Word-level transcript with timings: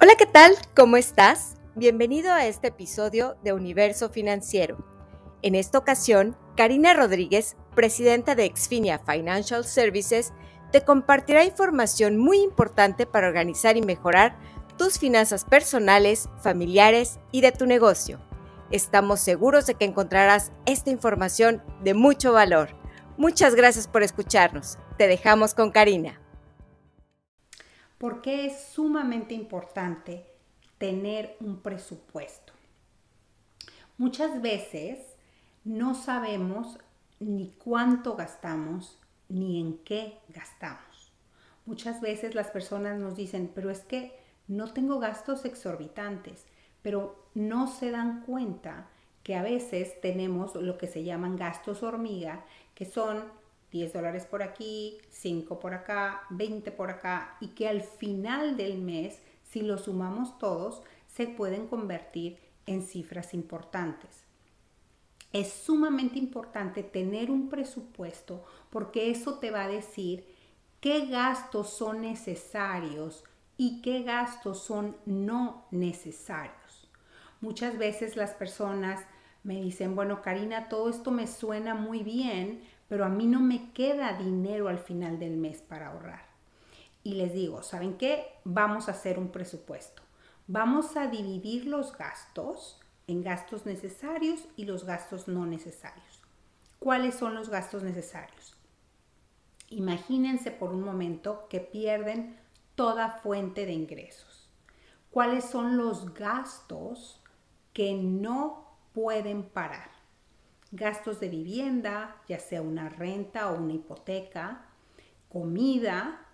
Hola, 0.00 0.14
¿qué 0.16 0.26
tal? 0.26 0.52
¿Cómo 0.76 0.96
estás? 0.96 1.56
Bienvenido 1.74 2.32
a 2.32 2.46
este 2.46 2.68
episodio 2.68 3.36
de 3.42 3.52
Universo 3.52 4.10
Financiero. 4.10 4.78
En 5.42 5.56
esta 5.56 5.76
ocasión, 5.76 6.36
Karina 6.56 6.94
Rodríguez, 6.94 7.56
presidenta 7.74 8.36
de 8.36 8.44
Exfinia 8.44 9.00
Financial 9.00 9.64
Services, 9.64 10.32
te 10.70 10.82
compartirá 10.82 11.42
información 11.42 12.16
muy 12.16 12.38
importante 12.38 13.06
para 13.06 13.26
organizar 13.26 13.76
y 13.76 13.82
mejorar 13.82 14.38
tus 14.76 15.00
finanzas 15.00 15.44
personales, 15.44 16.28
familiares 16.40 17.18
y 17.32 17.40
de 17.40 17.50
tu 17.50 17.66
negocio. 17.66 18.20
Estamos 18.70 19.18
seguros 19.18 19.66
de 19.66 19.74
que 19.74 19.84
encontrarás 19.84 20.52
esta 20.64 20.90
información 20.90 21.60
de 21.82 21.94
mucho 21.94 22.32
valor. 22.32 22.68
Muchas 23.16 23.56
gracias 23.56 23.88
por 23.88 24.04
escucharnos. 24.04 24.78
Te 24.96 25.08
dejamos 25.08 25.54
con 25.54 25.72
Karina. 25.72 26.20
¿Por 27.98 28.22
qué 28.22 28.46
es 28.46 28.62
sumamente 28.62 29.34
importante 29.34 30.24
tener 30.78 31.36
un 31.40 31.60
presupuesto? 31.60 32.52
Muchas 33.96 34.40
veces 34.40 35.16
no 35.64 35.96
sabemos 35.96 36.78
ni 37.18 37.50
cuánto 37.58 38.14
gastamos 38.14 39.00
ni 39.28 39.60
en 39.60 39.78
qué 39.78 40.20
gastamos. 40.28 41.12
Muchas 41.66 42.00
veces 42.00 42.36
las 42.36 42.52
personas 42.52 42.98
nos 43.00 43.16
dicen, 43.16 43.50
pero 43.52 43.68
es 43.68 43.80
que 43.80 44.16
no 44.46 44.72
tengo 44.72 45.00
gastos 45.00 45.44
exorbitantes, 45.44 46.46
pero 46.82 47.28
no 47.34 47.66
se 47.66 47.90
dan 47.90 48.22
cuenta 48.22 48.88
que 49.24 49.34
a 49.34 49.42
veces 49.42 50.00
tenemos 50.00 50.54
lo 50.54 50.78
que 50.78 50.86
se 50.86 51.02
llaman 51.02 51.36
gastos 51.36 51.82
hormiga, 51.82 52.44
que 52.74 52.86
son 52.86 53.24
10 53.70 53.92
dólares 53.92 54.26
por 54.26 54.42
aquí, 54.42 54.98
5 55.10 55.58
por 55.60 55.74
acá, 55.74 56.22
20 56.30 56.70
por 56.72 56.90
acá, 56.90 57.36
y 57.40 57.48
que 57.48 57.68
al 57.68 57.82
final 57.82 58.56
del 58.56 58.78
mes, 58.78 59.18
si 59.42 59.62
lo 59.62 59.78
sumamos 59.78 60.38
todos, 60.38 60.82
se 61.06 61.26
pueden 61.26 61.66
convertir 61.66 62.38
en 62.66 62.82
cifras 62.82 63.34
importantes. 63.34 64.24
Es 65.32 65.52
sumamente 65.52 66.18
importante 66.18 66.82
tener 66.82 67.30
un 67.30 67.50
presupuesto 67.50 68.44
porque 68.70 69.10
eso 69.10 69.38
te 69.38 69.50
va 69.50 69.64
a 69.64 69.68
decir 69.68 70.26
qué 70.80 71.06
gastos 71.06 71.70
son 71.70 72.00
necesarios 72.00 73.24
y 73.58 73.82
qué 73.82 74.02
gastos 74.02 74.62
son 74.62 74.96
no 75.04 75.66
necesarios. 75.70 76.88
Muchas 77.40 77.76
veces 77.76 78.16
las 78.16 78.30
personas 78.30 79.04
me 79.42 79.60
dicen, 79.60 79.94
bueno, 79.94 80.22
Karina, 80.22 80.68
todo 80.68 80.88
esto 80.88 81.10
me 81.10 81.26
suena 81.26 81.74
muy 81.74 82.02
bien, 82.02 82.62
pero 82.88 83.04
a 83.04 83.08
mí 83.08 83.26
no 83.26 83.40
me 83.40 83.72
queda 83.72 84.14
dinero 84.14 84.68
al 84.68 84.78
final 84.78 85.18
del 85.18 85.36
mes 85.36 85.62
para 85.62 85.88
ahorrar. 85.88 86.26
Y 87.04 87.14
les 87.14 87.32
digo, 87.32 87.62
¿saben 87.62 87.96
qué? 87.96 88.26
Vamos 88.44 88.88
a 88.88 88.92
hacer 88.92 89.18
un 89.18 89.28
presupuesto. 89.28 90.02
Vamos 90.46 90.96
a 90.96 91.06
dividir 91.06 91.66
los 91.66 91.96
gastos 91.96 92.80
en 93.06 93.22
gastos 93.22 93.66
necesarios 93.66 94.48
y 94.56 94.64
los 94.64 94.84
gastos 94.84 95.28
no 95.28 95.46
necesarios. 95.46 96.22
¿Cuáles 96.78 97.14
son 97.14 97.34
los 97.34 97.48
gastos 97.48 97.82
necesarios? 97.82 98.56
Imagínense 99.70 100.50
por 100.50 100.70
un 100.72 100.82
momento 100.82 101.46
que 101.48 101.60
pierden 101.60 102.38
toda 102.74 103.18
fuente 103.22 103.66
de 103.66 103.72
ingresos. 103.72 104.48
¿Cuáles 105.10 105.44
son 105.44 105.76
los 105.76 106.14
gastos 106.14 107.20
que 107.72 107.94
no 107.94 108.78
pueden 108.92 109.42
parar? 109.42 109.97
Gastos 110.70 111.20
de 111.20 111.28
vivienda, 111.28 112.16
ya 112.28 112.38
sea 112.38 112.62
una 112.62 112.88
renta 112.88 113.50
o 113.50 113.58
una 113.58 113.74
hipoteca, 113.74 114.66
comida, 115.28 116.26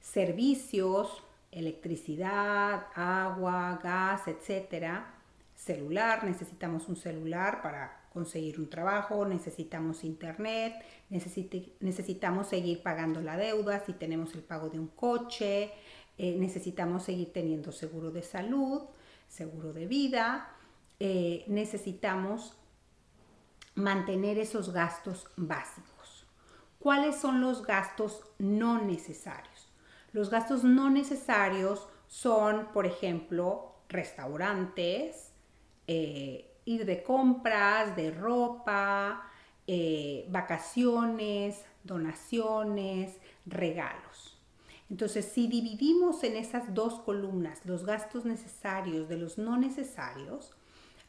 servicios, 0.00 1.22
electricidad, 1.50 2.86
agua, 2.94 3.80
gas, 3.82 4.28
etcétera, 4.28 5.14
celular, 5.54 6.24
necesitamos 6.24 6.88
un 6.88 6.96
celular 6.96 7.62
para 7.62 8.06
conseguir 8.12 8.58
un 8.60 8.68
trabajo, 8.68 9.26
necesitamos 9.26 10.04
internet, 10.04 10.74
necesitamos 11.10 12.48
seguir 12.48 12.82
pagando 12.82 13.20
la 13.20 13.36
deuda 13.36 13.84
si 13.84 13.92
tenemos 13.92 14.34
el 14.34 14.42
pago 14.42 14.70
de 14.70 14.78
un 14.78 14.88
coche, 14.88 15.72
eh, 16.18 16.36
necesitamos 16.38 17.04
seguir 17.04 17.32
teniendo 17.32 17.72
seguro 17.72 18.10
de 18.10 18.22
salud, 18.22 18.82
seguro 19.28 19.72
de 19.72 19.86
vida, 19.86 20.48
eh, 20.98 21.44
necesitamos 21.46 22.54
mantener 23.76 24.38
esos 24.38 24.72
gastos 24.72 25.28
básicos. 25.36 26.26
¿Cuáles 26.80 27.16
son 27.16 27.40
los 27.40 27.64
gastos 27.64 28.24
no 28.38 28.82
necesarios? 28.82 29.68
Los 30.12 30.30
gastos 30.30 30.64
no 30.64 30.90
necesarios 30.90 31.88
son, 32.08 32.72
por 32.72 32.86
ejemplo, 32.86 33.74
restaurantes, 33.88 35.32
eh, 35.86 36.52
ir 36.64 36.84
de 36.84 37.02
compras, 37.02 37.94
de 37.96 38.10
ropa, 38.10 39.30
eh, 39.66 40.26
vacaciones, 40.30 41.64
donaciones, 41.84 43.18
regalos. 43.44 44.38
Entonces, 44.88 45.24
si 45.26 45.48
dividimos 45.48 46.22
en 46.24 46.36
esas 46.36 46.72
dos 46.72 47.00
columnas 47.00 47.64
los 47.64 47.84
gastos 47.84 48.24
necesarios 48.24 49.08
de 49.08 49.16
los 49.16 49.38
no 49.38 49.56
necesarios, 49.56 50.54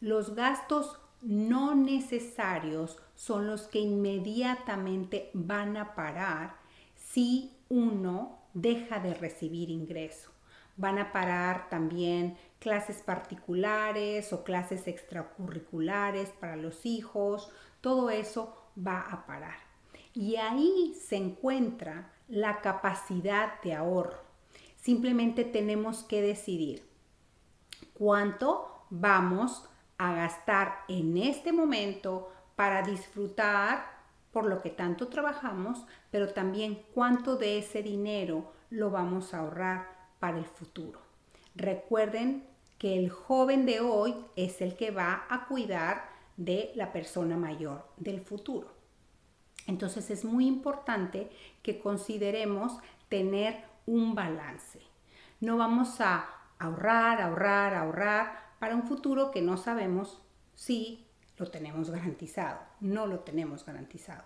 los 0.02 0.36
gastos 0.36 1.00
no 1.22 1.76
necesarios 1.76 2.98
son 3.16 3.48
los 3.48 3.64
que 3.64 3.80
inmediatamente 3.80 5.32
van 5.34 5.78
a 5.78 5.96
parar 5.96 6.56
si 6.96 7.58
uno 7.70 8.40
deja 8.54 9.00
de 9.00 9.14
recibir 9.14 9.70
ingreso. 9.70 10.32
Van 10.76 11.00
a 11.00 11.12
parar 11.12 11.70
también 11.70 12.38
clases 12.60 12.98
particulares 12.98 14.32
o 14.32 14.44
clases 14.44 14.88
extracurriculares 14.88 16.30
para 16.30 16.56
los 16.56 16.86
hijos. 16.86 17.50
Todo 17.82 18.10
eso 18.10 18.56
va 18.78 19.02
a 19.02 19.26
parar. 19.26 19.58
Y 20.14 20.36
ahí 20.36 20.96
se 21.00 21.16
encuentra 21.16 22.12
la 22.28 22.62
capacidad 22.62 23.62
de 23.62 23.74
ahorro. 23.74 24.22
Simplemente 24.76 25.44
tenemos 25.44 26.04
que 26.04 26.22
decidir 26.22 26.88
cuánto 27.94 28.86
vamos 28.90 29.67
a 29.98 30.14
gastar 30.14 30.84
en 30.88 31.18
este 31.18 31.52
momento 31.52 32.32
para 32.56 32.82
disfrutar 32.82 33.98
por 34.32 34.46
lo 34.46 34.62
que 34.62 34.70
tanto 34.70 35.08
trabajamos, 35.08 35.86
pero 36.12 36.34
también 36.34 36.84
cuánto 36.94 37.38
de 37.38 37.58
ese 37.58 37.82
dinero 37.82 38.52
lo 38.70 38.92
vamos 38.92 39.34
a 39.34 39.40
ahorrar 39.40 39.88
para 40.20 40.38
el 40.38 40.46
futuro. 40.46 41.00
Recuerden 41.56 42.46
que 42.78 42.98
el 42.98 43.10
joven 43.10 43.66
de 43.66 43.80
hoy 43.80 44.16
es 44.36 44.62
el 44.62 44.76
que 44.76 44.92
va 44.92 45.26
a 45.30 45.48
cuidar 45.48 46.10
de 46.36 46.72
la 46.76 46.92
persona 46.92 47.36
mayor 47.36 47.88
del 47.98 48.22
futuro. 48.22 48.72
Entonces 49.66 50.10
es 50.12 50.24
muy 50.24 50.48
importante 50.48 51.30
que 51.64 51.80
consideremos 51.80 52.78
tener 53.10 53.64
un 53.86 54.14
balance. 54.14 54.80
No 55.40 55.58
vamos 55.58 56.00
a 56.00 56.30
ahorrar, 56.60 57.22
ahorrar, 57.22 57.74
ahorrar 57.74 58.47
para 58.60 58.76
un 58.76 58.84
futuro 58.84 59.32
que 59.32 59.42
no 59.42 59.58
sabemos 59.58 60.22
si 60.56 61.06
lo 61.38 61.50
tenemos 61.50 61.90
garantizado. 61.90 62.60
No 62.80 63.06
lo 63.06 63.20
tenemos 63.20 63.66
garantizado. 63.66 64.24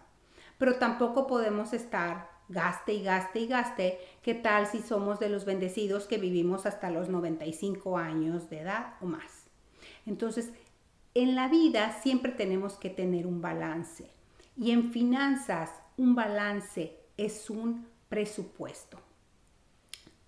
Pero 0.57 0.75
tampoco 0.75 1.27
podemos 1.27 1.73
estar 1.73 2.29
gaste 2.47 2.93
y 2.93 3.03
gaste 3.03 3.39
y 3.39 3.47
gaste. 3.47 3.99
¿Qué 4.21 4.33
tal 4.33 4.67
si 4.67 4.81
somos 4.81 5.19
de 5.19 5.29
los 5.29 5.45
bendecidos 5.45 6.05
que 6.05 6.17
vivimos 6.17 6.65
hasta 6.65 6.91
los 6.91 7.09
95 7.09 7.97
años 7.97 8.49
de 8.49 8.61
edad 8.61 8.95
o 9.01 9.05
más? 9.05 9.47
Entonces, 10.05 10.51
en 11.13 11.35
la 11.35 11.47
vida 11.47 12.01
siempre 12.01 12.31
tenemos 12.31 12.75
que 12.75 12.89
tener 12.89 13.27
un 13.27 13.41
balance. 13.41 14.09
Y 14.57 14.71
en 14.71 14.91
finanzas, 14.91 15.71
un 15.97 16.15
balance 16.15 16.97
es 17.17 17.49
un 17.49 17.87
presupuesto. 18.09 18.99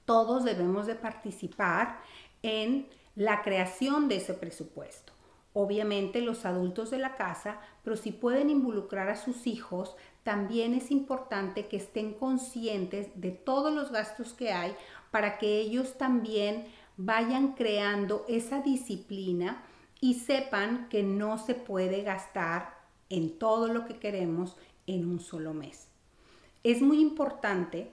Todos 0.05 0.43
debemos 0.43 0.87
de 0.87 0.95
participar 0.95 1.99
en 2.41 2.87
la 3.15 3.41
creación 3.43 4.07
de 4.07 4.17
ese 4.17 4.33
presupuesto. 4.33 5.13
Obviamente 5.53 6.21
los 6.21 6.45
adultos 6.45 6.89
de 6.89 6.97
la 6.97 7.15
casa, 7.15 7.59
pero 7.83 7.95
si 7.95 8.11
pueden 8.11 8.49
involucrar 8.49 9.09
a 9.09 9.15
sus 9.15 9.45
hijos, 9.45 9.95
también 10.23 10.73
es 10.73 10.89
importante 10.89 11.67
que 11.67 11.77
estén 11.77 12.13
conscientes 12.13 13.09
de 13.15 13.31
todos 13.31 13.71
los 13.71 13.91
gastos 13.91 14.33
que 14.33 14.51
hay 14.51 14.75
para 15.11 15.37
que 15.37 15.59
ellos 15.59 15.97
también 15.97 16.65
vayan 16.97 17.53
creando 17.53 18.25
esa 18.27 18.61
disciplina 18.61 19.63
y 20.01 20.15
sepan 20.15 20.89
que 20.89 21.03
no 21.03 21.37
se 21.37 21.53
puede 21.53 22.01
gastar 22.01 22.75
en 23.09 23.37
todo 23.37 23.67
lo 23.67 23.85
que 23.85 23.99
queremos 23.99 24.57
en 24.87 25.07
un 25.07 25.19
solo 25.19 25.53
mes. 25.53 25.87
Es 26.63 26.81
muy 26.81 26.99
importante 26.99 27.91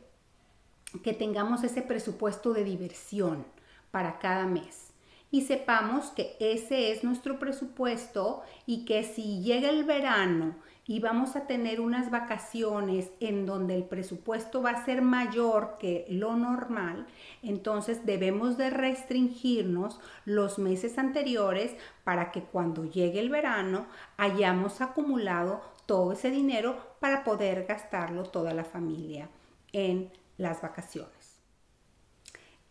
que 1.02 1.12
tengamos 1.12 1.62
ese 1.62 1.82
presupuesto 1.82 2.52
de 2.52 2.64
diversión 2.64 3.44
para 3.90 4.18
cada 4.18 4.46
mes 4.46 4.89
y 5.30 5.42
sepamos 5.42 6.10
que 6.10 6.36
ese 6.40 6.92
es 6.92 7.04
nuestro 7.04 7.38
presupuesto 7.38 8.42
y 8.66 8.84
que 8.84 9.04
si 9.04 9.42
llega 9.42 9.70
el 9.70 9.84
verano 9.84 10.56
y 10.86 10.98
vamos 10.98 11.36
a 11.36 11.46
tener 11.46 11.80
unas 11.80 12.10
vacaciones 12.10 13.12
en 13.20 13.46
donde 13.46 13.76
el 13.76 13.84
presupuesto 13.84 14.60
va 14.60 14.70
a 14.70 14.84
ser 14.84 15.02
mayor 15.02 15.76
que 15.78 16.04
lo 16.08 16.34
normal, 16.34 17.06
entonces 17.42 18.04
debemos 18.04 18.58
de 18.58 18.70
restringirnos 18.70 20.00
los 20.24 20.58
meses 20.58 20.98
anteriores 20.98 21.76
para 22.02 22.32
que 22.32 22.42
cuando 22.42 22.84
llegue 22.84 23.20
el 23.20 23.30
verano 23.30 23.86
hayamos 24.16 24.80
acumulado 24.80 25.60
todo 25.86 26.12
ese 26.12 26.30
dinero 26.30 26.76
para 26.98 27.22
poder 27.22 27.66
gastarlo 27.66 28.24
toda 28.24 28.52
la 28.52 28.64
familia 28.64 29.28
en 29.72 30.10
las 30.38 30.60
vacaciones. 30.60 31.19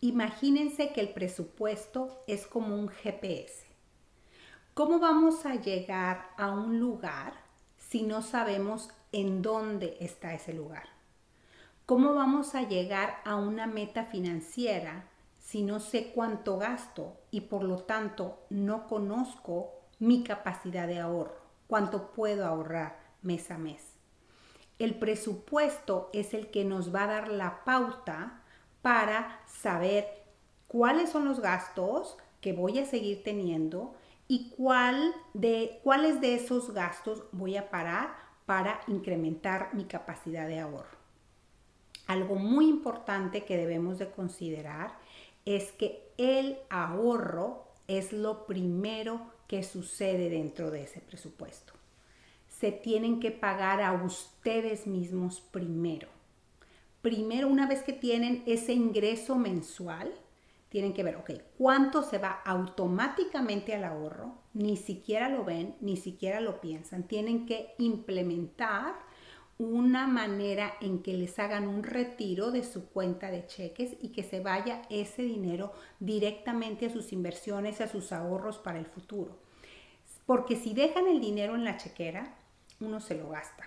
Imagínense 0.01 0.93
que 0.93 1.01
el 1.01 1.09
presupuesto 1.09 2.23
es 2.25 2.47
como 2.47 2.75
un 2.75 2.87
GPS. 2.87 3.65
¿Cómo 4.73 4.99
vamos 4.99 5.45
a 5.45 5.55
llegar 5.55 6.29
a 6.37 6.51
un 6.51 6.79
lugar 6.79 7.33
si 7.77 8.03
no 8.03 8.21
sabemos 8.21 8.89
en 9.11 9.41
dónde 9.41 9.97
está 9.99 10.33
ese 10.33 10.53
lugar? 10.53 10.87
¿Cómo 11.85 12.13
vamos 12.13 12.55
a 12.55 12.61
llegar 12.61 13.19
a 13.25 13.35
una 13.35 13.67
meta 13.67 14.05
financiera 14.05 15.09
si 15.37 15.63
no 15.63 15.81
sé 15.81 16.13
cuánto 16.13 16.57
gasto 16.57 17.17
y 17.29 17.41
por 17.41 17.63
lo 17.63 17.79
tanto 17.79 18.45
no 18.49 18.87
conozco 18.87 19.73
mi 19.99 20.23
capacidad 20.23 20.87
de 20.87 20.99
ahorro? 20.99 21.41
¿Cuánto 21.67 22.13
puedo 22.13 22.45
ahorrar 22.45 22.99
mes 23.21 23.51
a 23.51 23.57
mes? 23.57 23.83
El 24.77 24.95
presupuesto 24.95 26.09
es 26.13 26.33
el 26.33 26.51
que 26.51 26.63
nos 26.63 26.95
va 26.95 27.03
a 27.03 27.07
dar 27.07 27.27
la 27.27 27.65
pauta 27.65 28.43
para 28.81 29.41
saber 29.47 30.07
cuáles 30.67 31.09
son 31.09 31.25
los 31.25 31.39
gastos 31.39 32.17
que 32.41 32.53
voy 32.53 32.79
a 32.79 32.85
seguir 32.85 33.23
teniendo 33.23 33.95
y 34.27 34.51
cuál 34.51 35.13
de, 35.33 35.79
cuáles 35.83 36.21
de 36.21 36.35
esos 36.35 36.73
gastos 36.73 37.23
voy 37.31 37.57
a 37.57 37.69
parar 37.69 38.15
para 38.45 38.81
incrementar 38.87 39.73
mi 39.73 39.85
capacidad 39.85 40.47
de 40.47 40.59
ahorro. 40.59 40.97
Algo 42.07 42.35
muy 42.35 42.67
importante 42.67 43.43
que 43.43 43.57
debemos 43.57 43.99
de 43.99 44.09
considerar 44.09 44.97
es 45.45 45.71
que 45.71 46.11
el 46.17 46.57
ahorro 46.69 47.67
es 47.87 48.13
lo 48.13 48.45
primero 48.45 49.21
que 49.47 49.63
sucede 49.63 50.29
dentro 50.29 50.69
de 50.69 50.83
ese 50.83 51.01
presupuesto. 51.01 51.73
Se 52.47 52.71
tienen 52.71 53.19
que 53.19 53.31
pagar 53.31 53.81
a 53.81 53.93
ustedes 53.93 54.85
mismos 54.85 55.39
primero. 55.39 56.07
Primero, 57.01 57.47
una 57.47 57.67
vez 57.67 57.83
que 57.83 57.93
tienen 57.93 58.43
ese 58.45 58.73
ingreso 58.73 59.35
mensual, 59.35 60.13
tienen 60.69 60.93
que 60.93 61.03
ver, 61.03 61.15
ok, 61.15 61.31
¿cuánto 61.57 62.03
se 62.03 62.19
va 62.19 62.41
automáticamente 62.45 63.73
al 63.73 63.85
ahorro? 63.85 64.35
Ni 64.53 64.77
siquiera 64.77 65.29
lo 65.29 65.43
ven, 65.43 65.75
ni 65.81 65.97
siquiera 65.97 66.41
lo 66.41 66.61
piensan. 66.61 67.03
Tienen 67.03 67.45
que 67.45 67.73
implementar 67.79 68.93
una 69.57 70.07
manera 70.07 70.73
en 70.79 71.01
que 71.01 71.13
les 71.13 71.37
hagan 71.39 71.67
un 71.67 71.83
retiro 71.83 72.51
de 72.51 72.63
su 72.63 72.89
cuenta 72.89 73.31
de 73.31 73.45
cheques 73.45 73.97
y 73.99 74.09
que 74.09 74.23
se 74.23 74.39
vaya 74.39 74.83
ese 74.89 75.23
dinero 75.23 75.73
directamente 75.99 76.85
a 76.85 76.89
sus 76.89 77.11
inversiones, 77.11 77.81
a 77.81 77.87
sus 77.87 78.11
ahorros 78.11 78.57
para 78.57 78.79
el 78.79 78.85
futuro. 78.85 79.37
Porque 80.25 80.55
si 80.55 80.73
dejan 80.73 81.07
el 81.07 81.19
dinero 81.19 81.55
en 81.55 81.65
la 81.65 81.77
chequera, 81.77 82.37
uno 82.79 82.99
se 82.99 83.15
lo 83.15 83.29
gasta. 83.29 83.65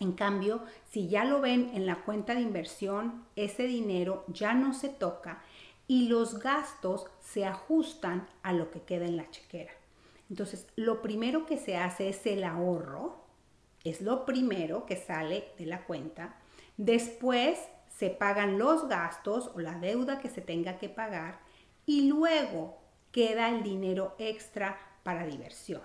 En 0.00 0.12
cambio, 0.12 0.62
si 0.90 1.08
ya 1.08 1.24
lo 1.24 1.40
ven 1.40 1.70
en 1.74 1.86
la 1.86 1.96
cuenta 2.04 2.34
de 2.34 2.40
inversión, 2.40 3.24
ese 3.36 3.64
dinero 3.64 4.24
ya 4.28 4.54
no 4.54 4.74
se 4.74 4.88
toca 4.88 5.42
y 5.86 6.08
los 6.08 6.40
gastos 6.40 7.06
se 7.20 7.44
ajustan 7.44 8.26
a 8.42 8.52
lo 8.52 8.70
que 8.70 8.82
queda 8.82 9.06
en 9.06 9.16
la 9.16 9.30
chequera. 9.30 9.72
Entonces, 10.30 10.66
lo 10.76 11.02
primero 11.02 11.46
que 11.46 11.58
se 11.58 11.76
hace 11.76 12.08
es 12.08 12.26
el 12.26 12.44
ahorro, 12.44 13.24
es 13.84 14.00
lo 14.00 14.24
primero 14.24 14.86
que 14.86 14.96
sale 14.96 15.44
de 15.58 15.66
la 15.66 15.84
cuenta. 15.84 16.36
Después 16.76 17.58
se 17.88 18.10
pagan 18.10 18.58
los 18.58 18.88
gastos 18.88 19.50
o 19.54 19.60
la 19.60 19.78
deuda 19.78 20.18
que 20.18 20.30
se 20.30 20.40
tenga 20.40 20.78
que 20.78 20.88
pagar 20.88 21.40
y 21.86 22.08
luego 22.08 22.78
queda 23.12 23.50
el 23.50 23.62
dinero 23.62 24.16
extra 24.18 24.78
para 25.04 25.26
diversión. 25.26 25.82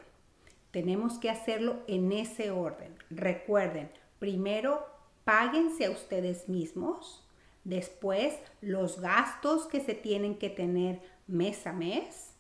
Tenemos 0.71 1.19
que 1.19 1.29
hacerlo 1.29 1.83
en 1.88 2.11
ese 2.11 2.51
orden. 2.51 2.95
Recuerden, 3.09 3.91
primero 4.19 4.86
páguense 5.24 5.86
a 5.86 5.92
ustedes 5.92 6.50
mismos, 6.50 7.25
después 7.63 8.38
los 8.62 9.00
gastos 9.00 9.68
que 9.68 9.80
se 9.80 9.94
tienen 9.94 10.38
que 10.38 10.50
tener 10.50 11.01
mes 11.27 11.66
a 11.68 11.74
mes 11.74 12.36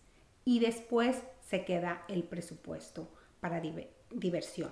y 0.45 0.59
después 0.59 1.17
se 1.47 1.65
queda 1.65 2.03
el 2.07 2.23
presupuesto 2.23 3.07
para 3.39 3.61
diversión. 4.11 4.71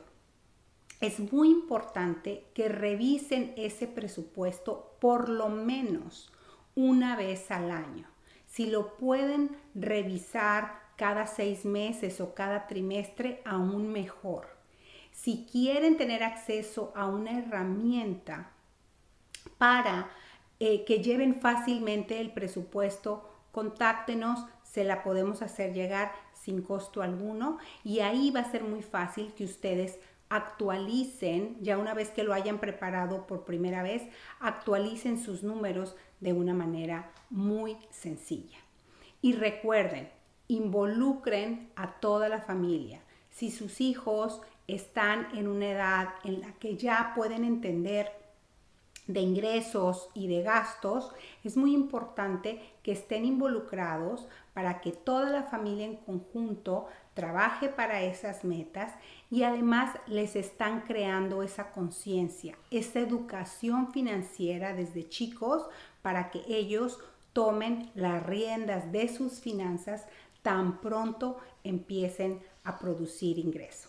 Es 1.00 1.20
muy 1.32 1.50
importante 1.50 2.46
que 2.56 2.70
revisen 2.70 3.54
ese 3.56 3.88
presupuesto 3.88 4.98
por 5.00 5.30
lo 5.30 5.50
menos 5.50 6.32
una 6.74 7.16
vez 7.16 7.52
al 7.52 7.70
año. 7.70 8.08
Si 8.48 8.66
lo 8.66 8.98
pueden 8.98 9.56
revisar 9.76 10.80
cada 10.96 11.28
seis 11.28 11.66
meses 11.66 12.20
o 12.20 12.34
cada 12.34 12.66
trimestre, 12.66 13.42
aún 13.46 13.92
mejor. 13.92 14.57
Si 15.18 15.48
quieren 15.52 15.98
tener 15.98 16.24
acceso 16.24 16.94
a 16.96 17.08
una 17.08 17.40
herramienta 17.40 18.52
para 19.58 20.12
eh, 20.60 20.86
que 20.86 21.02
lleven 21.02 21.42
fácilmente 21.42 22.22
el 22.22 22.32
presupuesto, 22.32 23.28
contáctenos, 23.52 24.46
se 24.62 24.84
la 24.84 25.02
podemos 25.02 25.42
hacer 25.42 25.74
llegar 25.74 26.12
sin 26.40 26.62
costo 26.62 27.02
alguno 27.02 27.58
y 27.84 28.02
ahí 28.02 28.30
va 28.30 28.42
a 28.42 28.52
ser 28.52 28.64
muy 28.64 28.84
fácil 28.84 29.34
que 29.34 29.44
ustedes 29.44 29.98
actualicen, 30.30 31.58
ya 31.62 31.80
una 31.80 31.96
vez 31.96 32.10
que 32.10 32.24
lo 32.24 32.32
hayan 32.32 32.60
preparado 32.60 33.26
por 33.26 33.44
primera 33.44 33.82
vez, 33.82 34.04
actualicen 34.40 35.20
sus 35.20 35.42
números 35.42 35.96
de 36.20 36.34
una 36.34 36.54
manera 36.54 37.12
muy 37.32 37.76
sencilla. 37.90 38.60
Y 39.24 39.34
recuerden, 39.34 40.12
involucren 40.48 41.72
a 41.76 41.94
toda 42.00 42.30
la 42.30 42.42
familia. 42.42 43.02
Si 43.32 43.50
sus 43.50 43.82
hijos 43.82 44.42
están 44.68 45.30
en 45.36 45.48
una 45.48 45.70
edad 45.70 46.10
en 46.24 46.42
la 46.42 46.54
que 46.54 46.76
ya 46.76 47.14
pueden 47.16 47.44
entender 47.44 48.12
de 49.08 49.22
ingresos 49.22 50.10
y 50.14 50.28
de 50.28 50.44
gastos, 50.44 51.14
es 51.44 51.56
muy 51.56 51.74
importante 51.74 52.62
que 52.84 52.92
estén 52.92 53.26
involucrados 53.26 54.28
para 54.54 54.82
que 54.82 54.92
toda 54.92 55.30
la 55.30 55.44
familia 55.44 55.86
en 55.86 55.96
conjunto 55.96 56.88
trabaje 57.14 57.70
para 57.70 58.02
esas 58.02 58.44
metas 58.44 58.94
y 59.32 59.44
además 59.44 59.98
les 60.08 60.36
están 60.36 60.82
creando 60.82 61.42
esa 61.42 61.72
conciencia, 61.72 62.58
esa 62.70 63.00
educación 63.00 63.92
financiera 63.92 64.74
desde 64.74 65.08
chicos 65.08 65.66
para 66.02 66.30
que 66.30 66.44
ellos 66.48 67.00
tomen 67.34 67.90
las 67.96 68.24
riendas 68.26 68.92
de 68.92 69.08
sus 69.08 69.40
finanzas 69.40 70.06
tan 70.42 70.80
pronto 70.82 71.38
empiecen 71.64 72.42
a 72.64 72.78
producir 72.78 73.40
ingresos. 73.40 73.87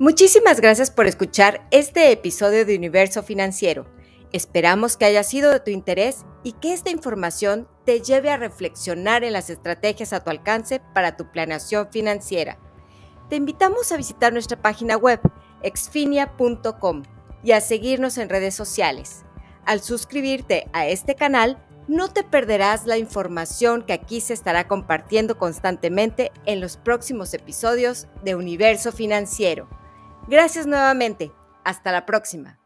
Muchísimas 0.00 0.60
gracias 0.60 0.90
por 0.90 1.06
escuchar 1.06 1.68
este 1.70 2.10
episodio 2.10 2.66
de 2.66 2.76
Universo 2.76 3.22
Financiero. 3.22 3.86
Esperamos 4.32 4.96
que 4.96 5.04
haya 5.04 5.22
sido 5.22 5.52
de 5.52 5.60
tu 5.60 5.70
interés 5.70 6.26
y 6.42 6.54
que 6.54 6.72
esta 6.72 6.90
información 6.90 7.68
te 7.84 8.00
lleve 8.00 8.30
a 8.30 8.36
reflexionar 8.36 9.22
en 9.22 9.32
las 9.32 9.50
estrategias 9.50 10.12
a 10.12 10.24
tu 10.24 10.30
alcance 10.30 10.80
para 10.94 11.16
tu 11.16 11.30
planeación 11.30 11.86
financiera. 11.92 12.58
Te 13.30 13.36
invitamos 13.36 13.92
a 13.92 13.96
visitar 13.96 14.32
nuestra 14.32 14.60
página 14.60 14.96
web 14.96 15.20
exfinia.com 15.62 17.04
y 17.44 17.52
a 17.52 17.60
seguirnos 17.60 18.18
en 18.18 18.30
redes 18.30 18.56
sociales. 18.56 19.22
Al 19.64 19.80
suscribirte 19.80 20.66
a 20.72 20.88
este 20.88 21.14
canal, 21.14 21.64
no 21.86 22.12
te 22.12 22.24
perderás 22.24 22.86
la 22.86 22.98
información 22.98 23.84
que 23.84 23.92
aquí 23.92 24.20
se 24.20 24.34
estará 24.34 24.66
compartiendo 24.66 25.38
constantemente 25.38 26.32
en 26.46 26.60
los 26.60 26.76
próximos 26.78 27.32
episodios 27.32 28.08
de 28.24 28.34
Universo 28.34 28.90
Financiero. 28.90 29.68
Gracias 30.26 30.66
nuevamente. 30.66 31.32
Hasta 31.64 31.92
la 31.92 32.06
próxima. 32.06 32.58